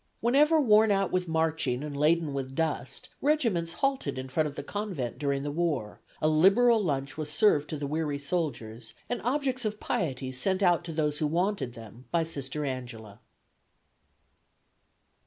Whenever 0.19 0.59
worn 0.59 0.89
out 0.89 1.11
with 1.11 1.27
marching 1.27 1.83
and 1.83 1.95
laden 1.95 2.33
with 2.33 2.55
dust, 2.55 3.09
regiments 3.21 3.73
halted 3.73 4.17
in 4.17 4.27
front 4.29 4.47
of 4.49 4.55
the 4.55 4.63
Convent 4.63 5.19
during 5.19 5.43
the 5.43 5.51
war, 5.51 6.01
a 6.23 6.27
liberal 6.27 6.83
lunch 6.83 7.19
was 7.19 7.29
served 7.31 7.69
to 7.69 7.77
the 7.77 7.85
weary 7.85 8.17
soldiers, 8.17 8.95
and 9.09 9.21
objects 9.21 9.63
of 9.63 9.79
piety 9.79 10.31
sent 10.31 10.63
out 10.63 10.83
to 10.85 10.91
those 10.91 11.19
who 11.19 11.27
wanted 11.27 11.75
them 11.75 12.05
by 12.09 12.23
Sister 12.23 12.65
Angela." 12.65 13.19